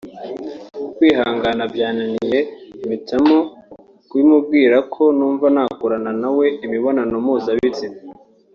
[0.95, 2.39] kwihangana byaraniye
[2.87, 3.37] mpitamo
[4.07, 7.97] kubimubwira ko numva nakorana nawe imibonanao mpuzabitsina